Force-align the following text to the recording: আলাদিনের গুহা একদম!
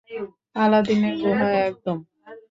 আলাদিনের 0.55 1.13
গুহা 1.21 1.47
একদম! 1.63 1.97